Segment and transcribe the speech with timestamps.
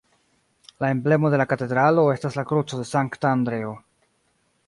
[0.83, 3.77] La emblemo de la katedralo estas la kruco de Sankta Andreo.